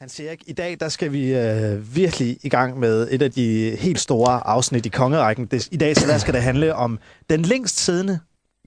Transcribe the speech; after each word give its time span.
Hans 0.00 0.20
Erik, 0.20 0.44
i 0.46 0.52
dag 0.52 0.76
der 0.80 0.88
skal 0.88 1.12
vi 1.12 1.34
øh, 1.34 1.96
virkelig 1.96 2.38
i 2.42 2.48
gang 2.48 2.78
med 2.78 3.08
et 3.10 3.22
af 3.22 3.32
de 3.32 3.76
helt 3.76 4.00
store 4.00 4.46
afsnit 4.46 4.86
i 4.86 4.88
kongerækken. 4.88 5.46
Det, 5.46 5.68
I 5.72 5.76
dag 5.76 5.96
så 5.96 6.06
der 6.06 6.18
skal 6.18 6.34
det 6.34 6.42
handle 6.42 6.74
om 6.74 6.98
den 7.30 7.42
længst 7.42 7.78
siddende 7.78 8.20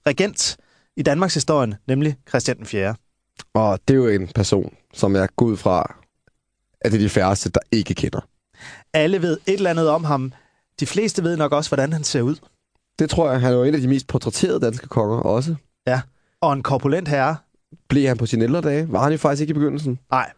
regent 0.06 0.56
i 0.96 1.02
Danmarks 1.02 1.34
historie, 1.34 1.76
nemlig 1.86 2.16
Christian 2.28 2.56
den 2.56 2.66
4. 2.66 2.94
Og 3.54 3.78
det 3.88 3.94
er 3.94 3.98
jo 3.98 4.08
en 4.08 4.28
person, 4.28 4.74
som 4.94 5.16
jeg 5.16 5.28
går 5.36 5.46
ud 5.46 5.56
fra, 5.56 5.96
at 6.80 6.92
det 6.92 6.98
er 6.98 7.02
de 7.02 7.08
færreste, 7.08 7.50
der 7.50 7.60
ikke 7.72 7.94
kender. 7.94 8.20
Alle 8.92 9.22
ved 9.22 9.38
et 9.46 9.54
eller 9.54 9.70
andet 9.70 9.88
om 9.88 10.04
ham. 10.04 10.32
De 10.80 10.86
fleste 10.86 11.22
ved 11.22 11.36
nok 11.36 11.52
også, 11.52 11.70
hvordan 11.70 11.92
han 11.92 12.04
ser 12.04 12.22
ud. 12.22 12.36
Det 12.98 13.10
tror 13.10 13.30
jeg, 13.30 13.40
han 13.40 13.52
er 13.52 13.56
jo 13.56 13.64
en 13.64 13.74
af 13.74 13.80
de 13.80 13.88
mest 13.88 14.06
portrætterede 14.06 14.60
danske 14.60 14.86
konger 14.86 15.16
også. 15.18 15.54
Ja, 15.86 16.00
og 16.40 16.52
en 16.52 16.62
korpulent 16.62 17.08
herre. 17.08 17.36
Blev 17.88 18.08
han 18.08 18.18
på 18.18 18.26
sine 18.26 18.44
ældre 18.44 18.60
dage? 18.60 18.92
Var 18.92 19.02
han 19.02 19.12
jo 19.12 19.18
faktisk 19.18 19.40
ikke 19.40 19.50
i 19.50 19.54
begyndelsen? 19.54 19.98
Nej. 20.10 20.30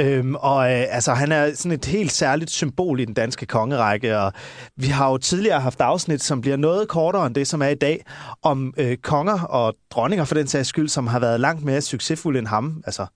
Øhm, 0.00 0.34
og 0.34 0.72
øh, 0.72 0.84
altså, 0.88 1.14
han 1.14 1.32
er 1.32 1.54
sådan 1.54 1.72
et 1.72 1.84
helt 1.84 2.12
særligt 2.12 2.50
symbol 2.50 3.00
i 3.00 3.04
den 3.04 3.14
danske 3.14 3.46
kongerække, 3.46 4.18
og 4.18 4.32
vi 4.76 4.86
har 4.86 5.10
jo 5.10 5.18
tidligere 5.18 5.60
haft 5.60 5.80
afsnit, 5.80 6.22
som 6.22 6.40
bliver 6.40 6.56
noget 6.56 6.88
kortere 6.88 7.26
end 7.26 7.34
det, 7.34 7.46
som 7.46 7.62
er 7.62 7.68
i 7.68 7.74
dag, 7.74 8.04
om 8.42 8.74
øh, 8.76 8.96
konger 8.96 9.40
og 9.40 9.74
dronninger 9.90 10.24
for 10.24 10.34
den 10.34 10.46
sags 10.46 10.68
skyld, 10.68 10.88
som 10.88 11.06
har 11.06 11.18
været 11.18 11.40
langt 11.40 11.64
mere 11.64 11.80
succesfulde 11.80 12.38
end 12.38 12.46
ham. 12.46 12.82
Altså, 12.86 13.06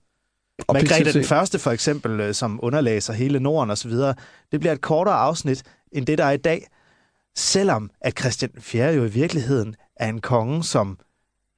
Og 0.67 0.73
Margrethe 0.73 1.13
den 1.13 1.23
første 1.23 1.59
for 1.59 1.71
eksempel, 1.71 2.19
øh, 2.19 2.33
som 2.33 2.59
underlæser 2.63 3.13
hele 3.13 3.39
Norden 3.39 3.71
osv., 3.71 3.91
det 4.51 4.59
bliver 4.59 4.73
et 4.73 4.81
kortere 4.81 5.15
afsnit 5.15 5.63
end 5.91 6.05
det, 6.05 6.17
der 6.17 6.25
er 6.25 6.31
i 6.31 6.37
dag. 6.37 6.67
Selvom 7.37 7.89
at 8.01 8.19
Christian 8.19 8.51
4. 8.59 8.93
jo 8.93 9.03
i 9.03 9.09
virkeligheden 9.09 9.75
er 9.95 10.09
en 10.09 10.21
konge, 10.21 10.63
som 10.63 10.97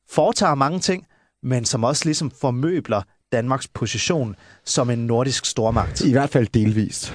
foretager 0.10 0.56
mange 0.56 0.80
ting, 0.80 1.06
men 1.44 1.66
som 1.66 1.84
også 1.84 2.06
ligesom 2.06 2.32
formøbler 2.32 3.02
Danmarks 3.32 3.68
position 3.68 4.36
som 4.66 4.90
en 4.90 5.00
nordisk 5.08 5.46
stormagt. 5.46 6.02
I 6.02 6.12
hvert 6.12 6.30
fald 6.30 6.48
delvist. 6.48 7.14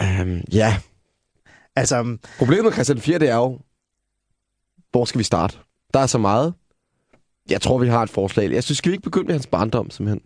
Um, 0.00 0.40
ja, 0.52 0.80
Altså, 1.76 2.16
problemet 2.38 2.64
med 2.64 2.72
Christian 2.72 3.00
4. 3.00 3.18
det 3.18 3.28
er 3.28 3.36
jo, 3.36 3.58
hvor 4.90 5.04
skal 5.04 5.18
vi 5.18 5.24
starte? 5.24 5.58
Der 5.94 6.00
er 6.00 6.06
så 6.06 6.18
meget. 6.18 6.54
Jeg 7.50 7.60
tror, 7.60 7.78
vi 7.78 7.88
har 7.88 8.02
et 8.02 8.10
forslag. 8.10 8.52
Jeg 8.52 8.64
synes, 8.64 8.78
skal 8.78 8.90
vi 8.90 8.94
ikke 8.94 9.02
begynde 9.02 9.26
med 9.26 9.34
hans 9.34 9.46
barndom, 9.46 9.90
simpelthen? 9.90 10.22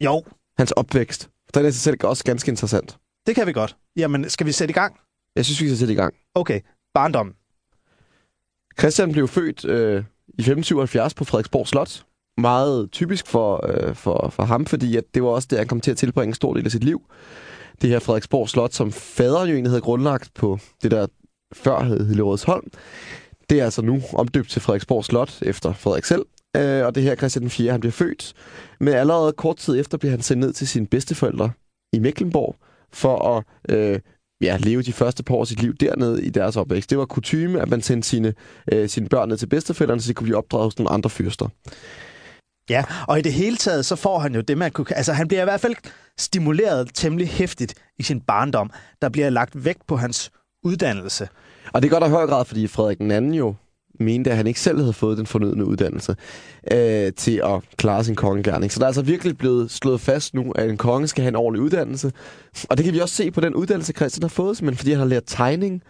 jo, 0.00 0.24
Hans 0.58 0.72
opvækst. 0.72 1.28
Den 1.54 1.66
er 1.66 1.70
sig 1.70 1.80
selv 1.80 1.96
også 2.04 2.24
ganske 2.24 2.48
interessant. 2.48 2.98
det 3.26 3.34
kan 3.34 3.46
vi 3.46 3.52
godt. 3.52 3.76
Jamen, 3.96 4.30
skal 4.30 4.46
vi 4.46 4.52
sætte 4.52 4.72
i 4.72 4.74
gang? 4.74 4.96
Jeg 5.36 5.44
synes, 5.44 5.60
vi 5.60 5.66
skal 5.68 5.78
sætte 5.78 5.92
i 5.94 5.96
gang. 5.96 6.14
Okay, 6.34 6.60
barndom. 6.94 7.34
Christian 8.78 9.12
blev 9.12 9.28
født 9.28 9.64
øh, 9.64 10.04
i 10.28 10.40
1577 10.40 11.14
på 11.14 11.24
Frederiksborg 11.24 11.68
Slot. 11.68 12.04
Meget 12.38 12.90
typisk 12.92 13.26
for, 13.26 13.66
øh, 13.68 13.94
for, 13.94 14.28
for 14.32 14.42
ham, 14.42 14.66
fordi 14.66 14.96
at 14.96 15.04
det 15.14 15.22
var 15.22 15.28
også 15.28 15.48
det, 15.50 15.58
han 15.58 15.66
kom 15.66 15.80
til 15.80 15.90
at 15.90 15.96
tilbringe 15.96 16.30
en 16.30 16.34
stor 16.34 16.54
del 16.54 16.64
af 16.64 16.70
sit 16.70 16.84
liv. 16.84 17.02
Det 17.82 17.90
her 17.90 17.98
Frederiksborg 17.98 18.48
Slot, 18.48 18.72
som 18.72 18.92
faderen 18.92 19.48
jo 19.48 19.54
egentlig 19.54 19.70
havde 19.70 19.80
grundlagt 19.80 20.30
på 20.34 20.58
det, 20.82 20.90
der 20.90 21.06
før 21.52 21.82
hed 21.82 22.06
Hillerødsholm. 22.06 22.70
Det 23.50 23.60
er 23.60 23.64
altså 23.64 23.82
nu 23.82 24.02
omdøbt 24.12 24.50
til 24.50 24.62
Frederiksborg 24.62 25.04
Slot 25.04 25.38
efter 25.42 25.72
Frederik 25.72 26.04
selv. 26.04 26.24
Øh, 26.56 26.86
og 26.86 26.94
det 26.94 27.02
her 27.02 27.16
Christian 27.16 27.42
den 27.42 27.50
4. 27.50 27.72
han 27.72 27.80
bliver 27.80 27.92
født. 27.92 28.32
Men 28.80 28.94
allerede 28.94 29.32
kort 29.32 29.56
tid 29.56 29.80
efter 29.80 29.98
bliver 29.98 30.10
han 30.10 30.22
sendt 30.22 30.40
ned 30.40 30.52
til 30.52 30.68
sine 30.68 30.86
bedsteforældre 30.86 31.50
i 31.92 31.98
Mecklenborg 31.98 32.56
for 32.92 33.36
at 33.36 33.44
øh, 33.76 34.00
ja, 34.40 34.56
leve 34.60 34.82
de 34.82 34.92
første 34.92 35.22
par 35.22 35.34
år 35.34 35.40
af 35.40 35.46
sit 35.46 35.62
liv 35.62 35.74
dernede 35.74 36.24
i 36.24 36.30
deres 36.30 36.56
opvækst. 36.56 36.90
Det 36.90 36.98
var 36.98 37.04
kutyme, 37.04 37.60
at 37.60 37.68
man 37.68 37.82
sendte 37.82 38.08
sine, 38.08 38.34
øh, 38.72 38.88
sine 38.88 39.08
børn 39.08 39.28
ned 39.28 39.36
til 39.36 39.46
bedsteforældrene, 39.46 40.00
så 40.00 40.08
de 40.08 40.14
kunne 40.14 40.24
blive 40.24 40.38
opdraget 40.38 40.64
hos 40.64 40.78
nogle 40.78 40.90
andre 40.90 41.10
fyrster. 41.10 41.48
Ja, 42.70 42.84
og 43.08 43.18
i 43.18 43.22
det 43.22 43.32
hele 43.32 43.56
taget, 43.56 43.86
så 43.86 43.96
får 43.96 44.18
han 44.18 44.34
jo 44.34 44.40
det, 44.40 44.58
man 44.58 44.70
kunne... 44.70 44.86
Altså, 44.96 45.12
han 45.12 45.28
bliver 45.28 45.42
i 45.42 45.44
hvert 45.44 45.60
fald 45.60 45.74
stimuleret 46.18 46.88
temmelig 46.94 47.28
hæftigt 47.28 47.74
i 47.98 48.02
sin 48.02 48.20
barndom. 48.20 48.70
Der 49.02 49.08
bliver 49.08 49.30
lagt 49.30 49.64
vægt 49.64 49.86
på 49.86 49.96
hans 49.96 50.30
uddannelse. 50.62 51.28
Og 51.72 51.82
det 51.82 51.88
er 51.88 51.98
godt 51.98 52.10
i 52.10 52.12
høj 52.12 52.26
grad, 52.26 52.44
fordi 52.44 52.66
Frederik 52.66 52.98
den 52.98 53.10
anden 53.10 53.34
jo 53.34 53.54
mente, 54.00 54.30
at 54.30 54.36
han 54.36 54.46
ikke 54.46 54.60
selv 54.60 54.78
havde 54.78 54.92
fået 54.92 55.18
den 55.18 55.26
fornødne 55.26 55.64
uddannelse 55.64 56.16
øh, 56.72 57.12
til 57.12 57.40
at 57.44 57.60
klare 57.76 58.04
sin 58.04 58.14
kongegærning. 58.14 58.72
Så 58.72 58.78
der 58.78 58.84
er 58.84 58.88
altså 58.88 59.02
virkelig 59.02 59.38
blevet 59.38 59.70
slået 59.70 60.00
fast 60.00 60.34
nu, 60.34 60.52
at 60.52 60.70
en 60.70 60.76
konge 60.76 61.08
skal 61.08 61.22
have 61.22 61.28
en 61.28 61.36
ordentlig 61.36 61.62
uddannelse. 61.62 62.12
Og 62.70 62.76
det 62.76 62.84
kan 62.84 62.94
vi 62.94 63.00
også 63.00 63.14
se 63.14 63.30
på 63.30 63.40
den 63.40 63.54
uddannelse, 63.54 63.92
Christian 63.92 64.22
har 64.22 64.28
fået, 64.28 64.62
men 64.62 64.76
fordi 64.76 64.90
han 64.90 64.98
har 64.98 65.06
lært 65.06 65.22
tegning, 65.26 65.82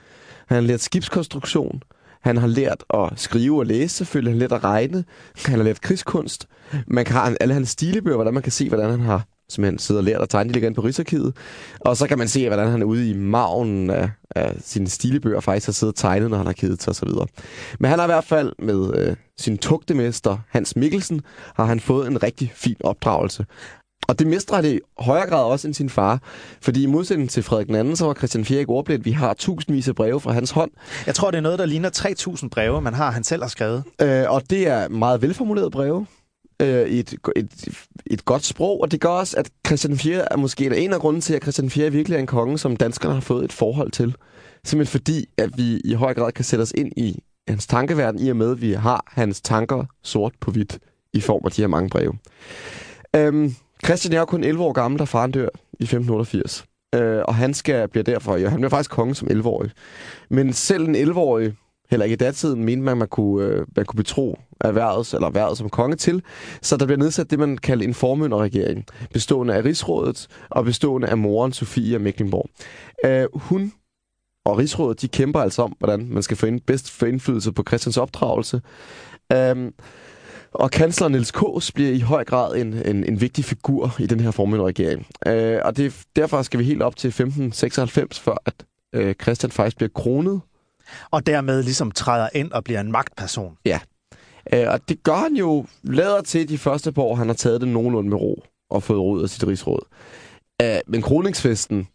han 0.47 0.55
har 0.55 0.63
lært 0.63 0.81
skibskonstruktion, 0.81 1.83
han 2.27 2.37
har 2.37 2.47
lært 2.47 2.85
at 2.95 3.13
skrive 3.17 3.59
og 3.59 3.67
læse 3.67 3.97
selvfølgelig, 3.97 4.33
han 4.33 4.41
har 4.41 4.49
lært 4.49 4.53
at 4.53 4.65
regne, 4.65 5.05
han 5.47 5.57
har 5.57 5.65
lært 5.65 5.81
krigskunst. 5.81 6.49
Man 6.87 7.05
kan 7.05 7.17
have 7.17 7.37
alle 7.41 7.55
hans 7.55 7.69
stilebøger, 7.69 8.17
hvordan 8.17 8.35
man 8.35 8.43
kan 8.43 8.53
se, 8.53 8.69
hvordan 8.69 8.91
han 8.91 9.01
har 9.01 9.27
som 9.49 9.65
han 9.65 9.79
sidder 9.79 10.01
og 10.01 10.05
lært 10.05 10.21
at 10.21 10.29
tegne, 10.29 10.49
de 10.49 10.53
ligger 10.53 10.69
inde 10.69 10.77
på 10.77 10.87
Rigsarkivet. 10.87 11.37
Og 11.81 11.97
så 11.97 12.07
kan 12.07 12.19
man 12.19 12.29
se, 12.29 12.47
hvordan 12.49 12.71
han 12.71 12.83
er 12.83 12.87
ude 12.87 13.11
i 13.11 13.15
maven 13.15 13.91
af, 13.91 14.11
af 14.31 14.55
sine 14.61 14.89
stilebøger, 14.89 15.41
faktisk 15.41 15.67
har 15.67 15.73
siddet 15.73 15.95
og 15.95 15.99
tegnet, 15.99 16.31
når 16.31 16.37
han 16.37 16.47
har 16.47 16.53
kedet 16.53 16.83
sig 16.83 16.91
osv. 16.91 17.09
Men 17.81 17.91
han 17.91 17.99
har 17.99 18.07
i 18.07 18.09
hvert 18.09 18.25
fald 18.25 18.53
med 18.59 18.95
øh, 18.95 19.17
sin 19.39 19.59
tugtemester, 19.59 20.39
Hans 20.49 20.77
Mikkelsen, 20.77 21.21
har 21.55 21.65
han 21.65 21.81
fået 21.81 22.07
en 22.07 22.23
rigtig 22.23 22.53
fin 22.55 22.77
opdragelse. 22.81 23.47
Og 24.09 24.19
det 24.19 24.27
mestrer 24.27 24.57
han 24.57 24.65
i 24.65 24.79
højere 24.99 25.29
grad 25.29 25.45
også 25.45 25.69
end 25.69 25.75
sin 25.75 25.91
far. 25.91 26.21
Fordi 26.61 26.83
i 26.83 26.87
modsætning 26.87 27.31
til 27.31 27.43
Frederik 27.43 27.87
II, 27.87 27.97
så 27.97 28.07
var 28.07 28.15
Christian 28.15 28.45
4 28.45 28.61
ikke 28.61 28.71
ordblind. 28.71 29.03
Vi 29.03 29.11
har 29.11 29.35
tusindvis 29.35 29.89
af 29.89 29.95
breve 29.95 30.21
fra 30.21 30.33
hans 30.33 30.51
hånd. 30.51 30.71
Jeg 31.07 31.15
tror, 31.15 31.31
det 31.31 31.39
er 31.39 31.43
noget, 31.43 31.59
der 31.59 31.67
ligner 31.67 31.91
3.000 32.43 32.49
breve, 32.49 32.83
man 32.83 32.95
har, 32.95 33.11
han 33.11 33.25
selv 33.25 33.43
har 33.43 33.49
skrevet. 33.49 33.85
Øh, 34.03 34.25
og 34.29 34.43
det 34.51 34.69
er 34.69 34.89
meget 34.89 35.23
velformulerede 35.23 35.71
breve 35.71 36.07
øh, 36.61 36.89
i 36.89 36.99
et, 36.99 37.15
et, 37.37 37.69
et 38.07 38.25
godt 38.25 38.45
sprog, 38.45 38.81
og 38.81 38.91
det 38.91 39.01
gør 39.01 39.09
også, 39.09 39.37
at 39.37 39.51
Christian 39.67 39.99
4 39.99 40.33
er 40.33 40.37
måske 40.37 40.85
en 40.85 40.93
af 40.93 41.01
grunden 41.01 41.21
til, 41.21 41.35
at 41.35 41.43
Christian 41.43 41.71
4 41.71 41.93
virkelig 41.93 42.17
er 42.17 42.21
en 42.21 42.27
konge, 42.27 42.59
som 42.59 42.77
danskerne 42.77 43.15
har 43.15 43.21
fået 43.21 43.45
et 43.45 43.53
forhold 43.53 43.91
til. 43.91 44.15
Simpelthen 44.65 44.99
fordi, 44.99 45.29
at 45.39 45.51
vi 45.57 45.81
i 45.85 45.95
høj 45.95 46.15
grad 46.15 46.33
kan 46.33 46.45
sætte 46.45 46.63
os 46.63 46.73
ind 46.75 46.93
i 46.97 47.23
hans 47.49 47.67
tankeverden, 47.67 48.21
i 48.21 48.29
og 48.29 48.37
med, 48.37 48.51
at 48.51 48.61
vi 48.61 48.73
har 48.73 49.05
hans 49.09 49.41
tanker 49.41 49.85
sort 50.03 50.33
på 50.41 50.51
hvidt 50.51 50.79
i 51.13 51.21
form 51.21 51.41
af 51.45 51.51
de 51.51 51.63
her 51.63 51.69
mange 51.69 51.91
breve. 51.91 52.13
Øhm, 53.17 53.55
Christian 53.85 54.13
er 54.13 54.19
jo 54.19 54.25
kun 54.25 54.45
11 54.45 54.65
år 54.65 54.73
gammel, 54.73 54.99
da 54.99 55.05
faren 55.05 55.31
dør 55.31 55.49
i 55.81 55.83
1588. 55.83 56.65
Øh, 56.95 57.23
og 57.29 57.35
han 57.35 57.55
skal 57.55 57.89
bliver 57.89 58.05
derfor, 58.05 58.37
ja, 58.37 58.49
han 58.49 58.59
bliver 58.59 58.71
faktisk 58.71 58.91
konge 58.91 59.15
som 59.15 59.29
11-årig. 59.29 59.71
Men 60.31 60.53
selv 60.53 60.89
en 60.89 60.97
11-årig, 60.97 61.55
heller 61.91 62.05
ikke 62.05 62.15
i 62.15 62.17
datiden, 62.17 62.65
mente 62.65 62.85
man, 62.85 62.97
man 62.97 63.09
kunne, 63.09 63.47
øh, 63.47 63.67
man 63.77 63.85
kunne 63.85 63.97
betro 63.97 64.39
erhvervet, 64.61 65.15
eller 65.15 65.27
erhvervet 65.27 65.59
som 65.59 65.71
konge 65.71 65.97
til. 65.97 66.23
Så 66.63 66.77
der 66.77 66.87
bliver 66.87 66.99
nedsat 66.99 67.31
det, 67.31 67.39
man 67.39 67.59
kalder 67.59 67.85
en 67.85 67.95
formynderregering, 67.95 68.85
bestående 69.13 69.55
af 69.55 69.65
rigsrådet 69.65 70.27
og 70.51 70.65
bestående 70.65 71.09
af 71.09 71.19
moren 71.19 71.53
Sofie 71.53 71.95
af 71.95 72.01
Mecklenburg. 72.01 72.49
Øh, 73.05 73.27
hun 73.35 73.73
og 74.45 74.59
rigsrådet, 74.59 75.03
de 75.03 75.09
kæmper 75.09 75.41
altså 75.41 75.63
om, 75.63 75.77
hvordan 75.79 76.09
man 76.11 76.23
skal 76.23 76.37
få 76.37 76.47
ind, 76.47 76.61
bedst 76.61 76.91
få 76.91 77.07
indflydelse 77.07 77.53
på 77.53 77.65
Christians 77.69 77.97
opdragelse. 77.97 78.61
Øh, 79.33 79.73
og 80.59 80.71
kansler 80.71 81.09
Niels 81.09 81.31
Kås 81.31 81.73
bliver 81.73 81.91
i 81.91 82.01
høj 82.01 82.25
grad 82.25 82.57
en, 82.57 82.73
en, 82.73 83.05
en 83.05 83.21
vigtig 83.21 83.45
figur 83.45 83.97
i 83.99 84.07
den 84.07 84.21
her 84.21 84.31
formynderregering. 84.31 85.07
Øh, 85.27 85.59
og 85.65 85.77
det, 85.77 86.03
derfor 86.17 86.43
skal 86.43 86.61
vi 86.61 86.65
helt 86.65 86.83
op 86.83 86.97
til 86.97 87.09
1596, 87.09 88.21
før 88.21 88.37
at 88.47 88.55
øh, 88.93 89.15
Christian 89.23 89.51
faktisk 89.51 89.77
bliver 89.77 89.91
kronet. 89.95 90.41
Og 91.11 91.27
dermed 91.27 91.63
ligesom 91.63 91.91
træder 91.91 92.29
ind 92.35 92.53
og 92.53 92.65
bliver 92.65 92.81
en 92.81 92.93
magtperson. 92.93 93.57
Øh, 94.53 94.67
og 94.69 94.89
det 94.89 95.03
gør 95.03 95.17
han 95.17 95.35
jo 95.37 95.67
lader 95.83 96.23
til 96.23 96.49
de 96.49 96.59
første 96.59 96.93
par 96.93 97.03
år, 97.03 97.15
han 97.15 97.27
har 97.27 97.35
taget 97.35 97.61
det 97.61 97.69
nogenlunde 97.69 98.11
med 98.11 98.19
ro 98.19 98.45
og 98.71 98.83
fået 98.83 99.01
råd 99.01 99.23
af 99.23 99.29
sit 99.29 99.47
rigsråd. 99.47 99.87
Øh, 100.63 100.79
men 100.87 101.03
kroningsfesten, 101.03 101.89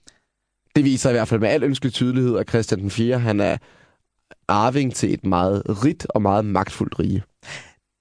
det 0.76 0.84
viser 0.84 1.10
i 1.10 1.14
hvert 1.14 1.28
fald 1.28 1.40
med 1.40 1.50
al 1.50 1.64
ønskelig 1.64 1.94
tydelighed, 1.94 2.38
at 2.38 2.50
Christian 2.50 2.80
den 2.80 2.90
4. 2.90 3.20
han 3.20 3.40
er 3.40 3.58
arving 4.48 4.96
til 4.96 5.14
et 5.14 5.26
meget 5.26 5.86
rigt 5.86 6.08
og 6.10 6.22
meget 6.22 6.46
magtfuldt 6.46 7.00
rige. 7.00 7.24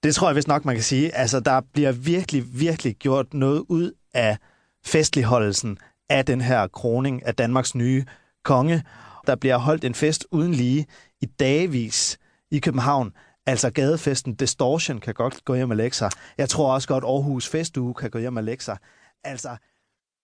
Det 0.03 0.15
tror 0.15 0.27
jeg 0.27 0.35
vist 0.35 0.47
nok, 0.47 0.65
man 0.65 0.75
kan 0.75 0.83
sige. 0.83 1.15
Altså, 1.15 1.39
der 1.39 1.61
bliver 1.73 1.91
virkelig, 1.91 2.59
virkelig 2.59 2.95
gjort 2.95 3.33
noget 3.33 3.63
ud 3.69 3.91
af 4.13 4.37
festligholdelsen 4.85 5.77
af 6.09 6.25
den 6.25 6.41
her 6.41 6.67
kroning 6.67 7.25
af 7.25 7.35
Danmarks 7.35 7.75
nye 7.75 8.05
konge. 8.43 8.83
Der 9.27 9.35
bliver 9.35 9.57
holdt 9.57 9.85
en 9.85 9.95
fest 9.95 10.27
uden 10.31 10.53
lige 10.53 10.85
i 11.21 11.25
dagevis 11.25 12.17
i 12.51 12.59
København. 12.59 13.13
Altså 13.45 13.69
gadefesten 13.69 14.35
Distortion 14.35 14.99
kan 14.99 15.13
godt 15.13 15.45
gå 15.45 15.55
hjem 15.55 15.69
og 15.69 15.75
lægge 15.75 15.95
sig. 15.95 16.11
Jeg 16.37 16.49
tror 16.49 16.73
også 16.73 16.87
godt 16.87 17.03
Aarhus 17.03 17.47
Festuge 17.47 17.93
kan 17.93 18.09
gå 18.09 18.19
hjem 18.19 18.37
og 18.37 18.43
lægge 18.43 18.63
sig. 18.63 18.77
Altså 19.23 19.49